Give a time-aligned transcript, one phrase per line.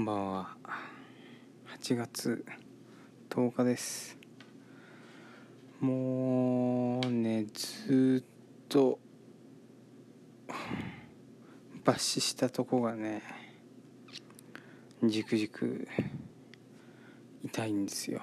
[0.00, 0.56] んばんは。
[1.78, 2.42] 8月
[3.28, 4.16] 10日です。
[5.78, 8.26] もうねずっ
[8.70, 8.98] と
[11.84, 13.22] 抜歯したとこがね
[15.04, 15.86] じくじく
[17.44, 18.22] 痛いんですよ。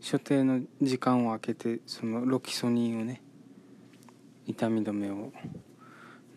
[0.00, 3.22] 所定の時間を空けてそのロキソニンをね
[4.46, 5.32] 痛み止めを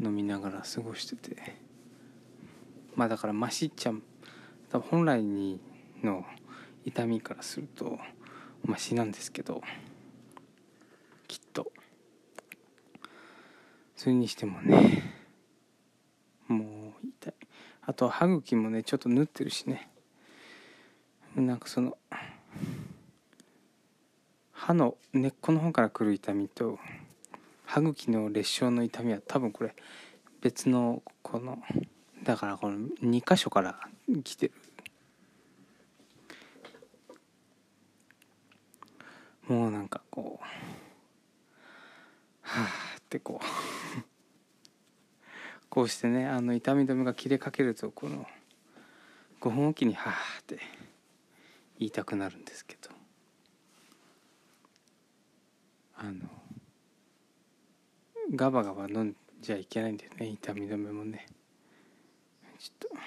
[0.01, 1.37] 飲みながら過ごしてて。
[2.95, 3.93] まあだからマシっちゃ
[4.69, 5.61] 多分本来に
[6.03, 6.25] の
[6.85, 7.99] 痛みからすると
[8.63, 9.61] マシなんですけど。
[11.27, 11.71] きっと。
[13.95, 15.03] それにしてもね
[16.47, 17.33] もう痛い。
[17.81, 19.89] あとは歯茎もねちょっと縫ってるしね。
[21.35, 21.97] なんかその
[24.51, 26.79] 歯の根っこの方から来る痛みと
[27.69, 29.75] 歯茎の裂傷の痛みは多分これ
[30.41, 31.59] 別のこの
[32.23, 33.79] だからこの2箇所から
[34.23, 34.53] 来てる。
[39.47, 40.43] もうなんかこう
[42.41, 43.45] はあってこう
[45.69, 48.25] こうしてねあの痛み止めが切れかけるとこの
[49.41, 50.57] 5分おきにはあって
[51.77, 52.89] 言いたくなるんですけど。
[55.95, 56.38] あの
[58.39, 61.25] ガバガバ飲んじゃいけないんだよね痛み止めもね。
[62.57, 62.97] ちょっと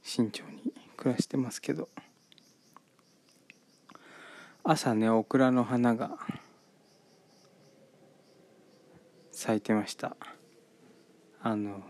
[0.00, 1.88] 慎重に暮らしてますけど。
[4.62, 6.16] 朝ねオクラの花が
[9.32, 10.16] 咲いてました。
[11.42, 11.82] あの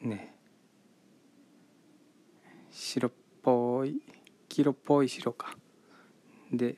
[0.00, 0.32] ね
[2.70, 4.00] 白っぽい
[4.48, 5.56] 黄色っぽい白か。
[6.52, 6.76] で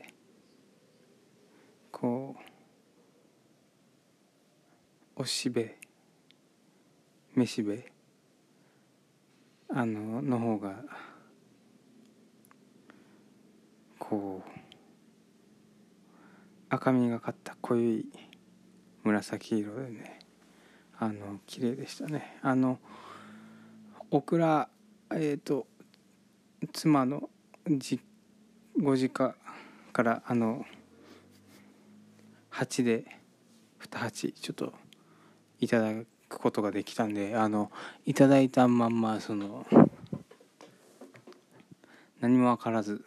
[1.90, 2.42] こう
[5.20, 5.74] おしべ
[7.34, 7.90] めしべ
[9.68, 10.76] あのの方が
[13.98, 14.50] こう
[16.68, 18.06] 赤みがかった濃い
[19.02, 20.20] 紫色でね
[21.00, 22.38] あの綺麗でしたね。
[22.40, 22.78] あの
[24.12, 24.68] オクラ
[25.10, 25.66] え、ー、と
[26.72, 27.28] 妻の
[27.68, 27.98] じ
[28.80, 29.34] ご実家
[29.92, 30.64] からあの
[32.50, 33.04] 鉢で
[33.80, 34.72] 2鉢ちょっと
[35.60, 35.92] いただ
[36.28, 37.70] くことができたんであの
[38.06, 39.66] いただいたまんまその
[42.20, 43.04] 何も分からず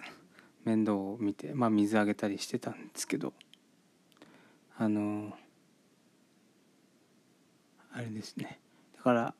[0.63, 3.34] 面倒を見てまあ水あげたりしてたんですけど
[4.78, 5.34] あの
[7.94, 8.59] あれですね。
[8.95, 9.34] だから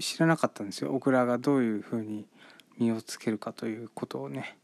[0.00, 0.92] 知らなかったんですよ。
[0.92, 2.26] オクラがどういうふうに
[2.78, 4.56] 実をつけるかということをね。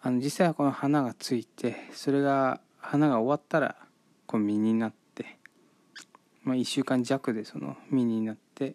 [0.00, 3.74] あの実際はこの花がついてそれが花が終わったら
[4.26, 4.97] こう実になって、
[6.48, 8.74] まあ、1週間弱でその実になって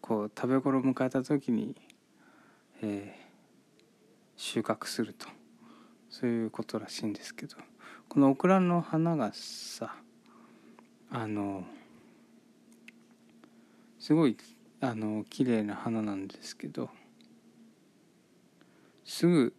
[0.00, 1.76] こう食べ頃を迎えた時に、
[2.80, 3.80] えー、
[4.38, 5.28] 収穫すると。
[6.08, 7.58] そういうことらしいんですけど。
[8.08, 9.96] このオクラの花がさ
[11.10, 11.64] あの
[13.98, 14.38] すごい
[14.80, 16.88] あの綺麗な花なんですけど
[19.04, 19.52] すぐ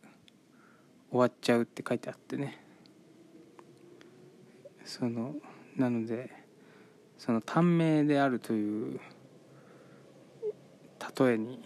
[1.11, 2.59] 終わっちゃうって書いてあってね。
[4.83, 5.35] その
[5.77, 6.40] なので
[7.21, 8.99] その短命であるという
[11.19, 11.63] 例えに、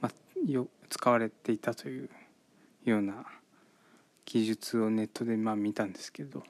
[0.00, 2.08] まあ、よ使われていたという
[2.86, 3.26] ような
[4.24, 6.44] 記述をネットでまあ見たんですけど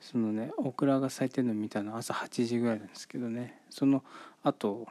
[0.00, 3.62] そのねオクラが咲いてるの見たの朝8時ぐらいなんですけどね。
[3.70, 4.02] その
[4.42, 4.88] あと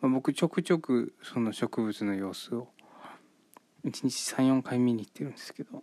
[0.00, 2.66] まあ、僕ちょくちょくその植物の様子を
[3.84, 5.80] 1日34回見に行ってるんですけど。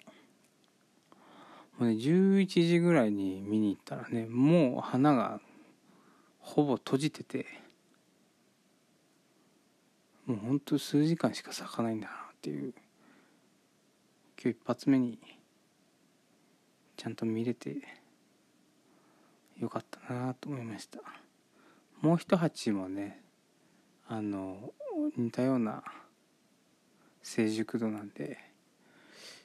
[1.81, 5.41] もうね11時ぐらいに見に行ったらねもう花が
[6.37, 7.47] ほぼ閉じてて
[10.27, 12.75] もうほんと数時間しか咲かないんだなっていう
[14.39, 15.17] 今日一発目に
[16.97, 17.75] ちゃんと見れて
[19.59, 20.99] よかったなと思いました。
[22.01, 23.23] もう一鉢もね
[24.07, 24.71] あの
[25.17, 25.83] 似たような
[27.23, 28.37] 成熟度なんで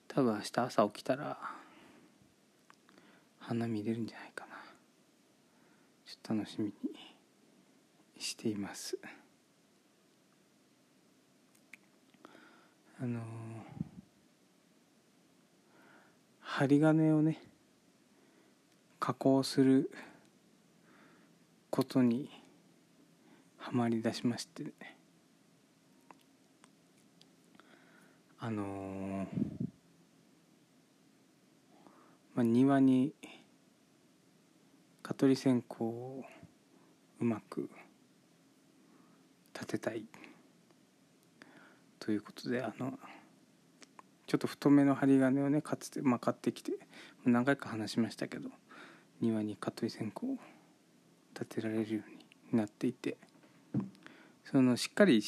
[0.07, 1.39] 多分明日朝起きたら
[3.49, 4.57] 花見れるんじゃないかな。
[6.05, 6.73] ちょっと楽しみに
[8.19, 8.99] しています。
[13.01, 13.21] あの
[16.41, 17.41] 針金をね
[18.99, 19.93] 加工する
[21.71, 22.29] ことに
[23.59, 24.73] ハマりだしましてね。
[28.41, 29.27] あのー、
[32.37, 33.15] まあ、庭に
[35.03, 36.23] 蚊取り線香を
[37.19, 37.71] うまく
[39.55, 40.05] 立てたい
[41.99, 42.99] ということであの
[44.27, 46.73] ちょっと太めの針金をねかつて、まあ、買ってきて
[47.25, 48.51] 何回か話しましたけど
[49.23, 50.31] 庭に蚊取り線香を
[51.33, 53.17] 立てられるようになっていて
[54.45, 55.23] そのしっかり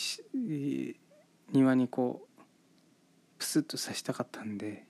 [1.53, 2.43] 庭にこう
[3.39, 4.88] プスッと刺したかったんで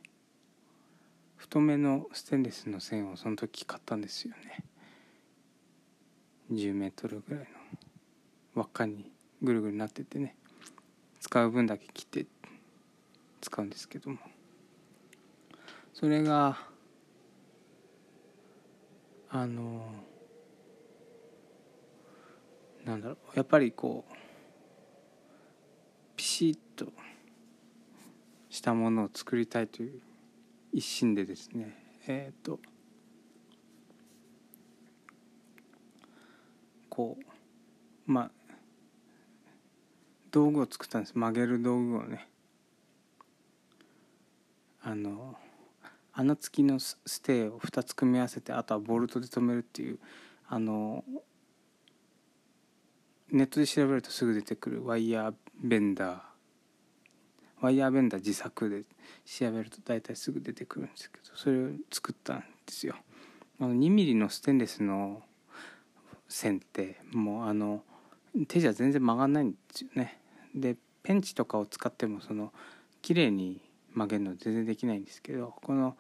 [1.38, 4.64] 太めのステンレスの線をその時買ったんですよね。
[6.52, 7.46] 10メートルぐらいの
[8.56, 10.35] 輪っかにぐるぐるなっててね。
[11.20, 12.26] 使う分だけ切って
[13.40, 14.19] 使うんですけども。
[15.94, 16.58] それが
[19.31, 19.87] あの
[22.85, 23.17] なんだろう。
[23.37, 24.12] やっぱりこう
[26.17, 26.93] ピシッと
[28.50, 30.00] したものを作りたいという
[30.73, 31.75] 一心でですね。
[32.06, 32.61] えっ、ー、と
[36.88, 38.31] こうまあ
[40.31, 41.15] 道具を作ったんです。
[41.15, 42.29] 曲げる道具をね。
[44.82, 45.37] あの
[46.12, 49.99] 穴付きのステーを2つ組み合わせてあとはボルトで留めるっていう
[50.49, 51.05] あの
[53.31, 56.19] ネットで調べるとすぐ出てくるワイヤーベンダー
[57.61, 58.83] ワイヤーベンダー自作で
[59.25, 62.95] 調べると大体すぐ出てくるんですけどそれを作ったんですよ。
[63.61, 65.23] あの2ミリのステンレスの
[66.29, 67.83] 線ってもうあの
[68.47, 70.21] 手じゃ全然曲がんないんですよね。
[70.55, 72.53] でペンチとかを使ってもその
[73.03, 73.61] 綺麗に
[73.95, 75.97] 曲げるの全然できないんですけどこの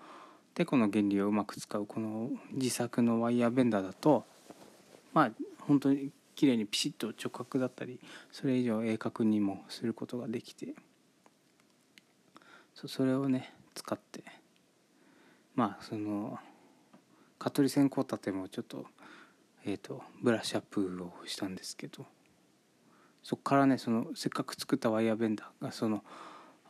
[0.54, 4.24] テコの原理をうまく使うこの自作のワイヤーベンダーだと
[5.12, 8.00] まあ本当に綺麗にピシッと直角だったり
[8.30, 10.74] それ以上鋭角にもすることができて
[12.86, 14.22] それをね使って。
[15.56, 16.38] まあその
[17.38, 18.86] 蚊取り線香立てもちょっと,、
[19.64, 22.06] えーと、ブラッシュアップをしたんですけど。
[23.20, 26.02] そこからねそのせっかく作ったワイヤーベンダーがその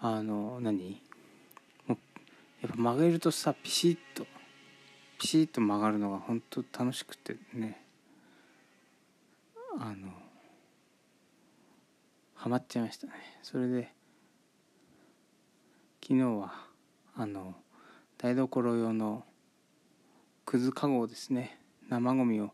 [0.01, 1.01] あの何？
[1.87, 1.99] もう
[2.63, 4.27] やっぱ曲げるとさピシッと
[5.19, 7.85] ピシッと曲がるのが本当楽しくてね。
[9.79, 10.09] あの
[12.35, 13.13] ハマっちゃいましたね。
[13.43, 13.93] それで
[16.09, 16.55] 昨日は
[17.17, 17.55] あの
[18.17, 19.25] 台所用の
[20.47, 21.61] くずかごですね
[21.91, 22.53] 生ゴミを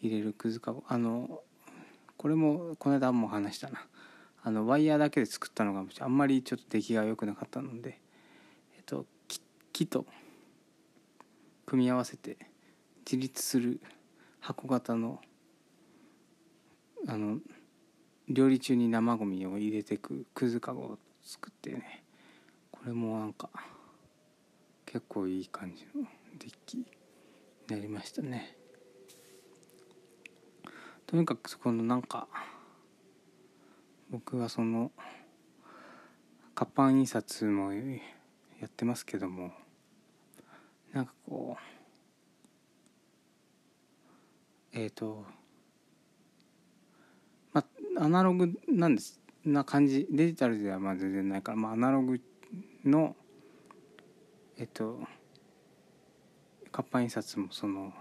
[0.00, 1.42] 入れるくずかごあの
[2.16, 3.84] これもこの間も話したな。
[4.42, 8.00] あのワイヤーだけで作ったのがあんまりちょっと出来が良くなかったので、
[8.78, 9.04] えっと、
[9.74, 10.06] 木と
[11.66, 12.38] 組み合わせて
[13.04, 13.82] 自立する
[14.40, 15.20] 箱型の
[17.06, 17.40] あの
[18.30, 22.04] 料理中に生ゴミを入れてくくずかごを作ってね
[22.80, 23.50] これもなんか
[24.86, 26.02] 結構いい感じの
[26.38, 26.86] デッキに
[27.68, 28.56] なりましたね。
[31.06, 32.26] とにかくそこのなんか
[34.08, 34.92] 僕はその
[36.54, 37.98] 活版印刷もや
[38.64, 39.52] ってますけども
[40.94, 41.58] なんかこ
[44.72, 45.26] うえっ、ー、と
[47.52, 47.62] ま
[47.98, 49.20] あアナログなんです。
[49.44, 52.18] な感じデジタルではまあ全然ないから、まあ、アナログ
[52.84, 53.16] の
[54.58, 55.00] えっと
[56.72, 57.92] 活版印刷もその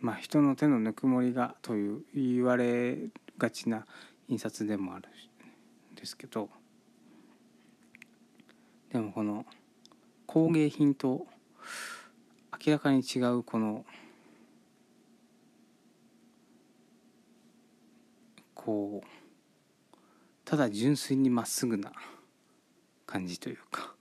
[0.00, 2.96] まあ人の手のぬくもりがという言われ
[3.38, 3.86] がちな
[4.28, 5.08] 印刷でもある
[5.92, 6.48] んですけど
[8.92, 9.44] でもこの
[10.26, 11.26] 工芸品と
[12.66, 13.84] 明らかに違うこの
[18.54, 19.06] こう
[20.44, 21.92] ただ純粋にまっすぐな
[23.06, 23.94] 感じというか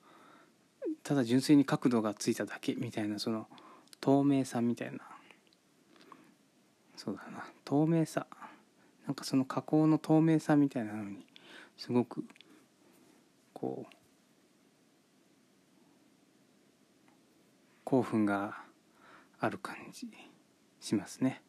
[1.04, 3.48] ただ純粋に角度がついただけみたいなその
[4.02, 5.00] 透明さみたいな。
[6.96, 7.46] そうだな。
[7.64, 8.28] 透明さ。
[9.06, 11.26] なんかその加工の透明さみたいなのに
[11.78, 12.24] すごく
[13.54, 13.94] こう
[17.84, 18.58] 興奮が
[19.40, 20.08] ある感じ
[20.80, 21.42] しますね。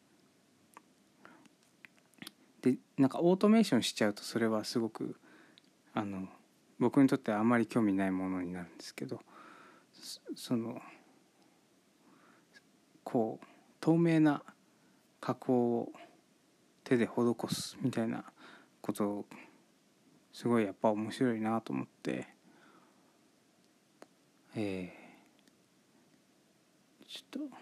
[2.61, 5.15] でなんかオートメーションしちゃうとそれはすごく
[5.93, 6.27] あの
[6.79, 9.21] 僕にとってはあまり興味ないものになるんですけど
[10.35, 10.79] その
[13.03, 13.45] こう
[13.79, 14.43] 透明な
[15.19, 15.91] 加工を
[16.83, 18.23] 手で施すみたいな
[18.81, 19.25] ことを
[20.31, 22.27] すごいやっぱ面白いなと思って
[24.59, 27.57] えー、ちょっと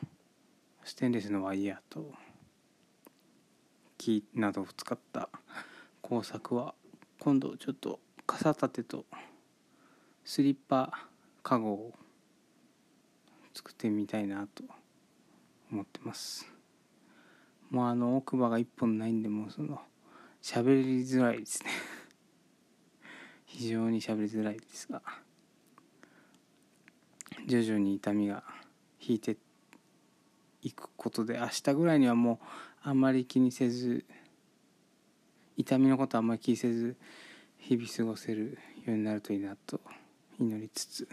[0.86, 2.14] ステンレスのワイヤーと
[3.98, 5.28] 木などを使った
[6.02, 6.74] 工作は
[7.20, 9.06] 今度ちょっと傘立てと
[10.24, 11.08] スリッパ
[11.44, 11.94] カゴを
[13.54, 14.64] 作ってみたいなと
[15.72, 16.52] 思ってます。
[17.70, 19.82] もうあの奥歯が一本ないんでもうその
[20.42, 21.70] 喋りづらいですね。
[23.46, 25.02] 非常に喋りづらいですが
[27.48, 28.44] 徐々に痛みが
[29.00, 29.38] 引いて
[30.62, 32.46] いくことで明日ぐらいにはもう
[32.82, 34.04] あんまり気にせず
[35.58, 36.98] 痛みのことあんまり気にせず
[37.68, 39.82] 日々過ごせるようになるといいなと
[40.40, 41.08] 祈りつつ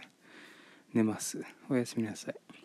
[0.92, 1.42] 寝ます。
[1.70, 2.61] おやすみなさい。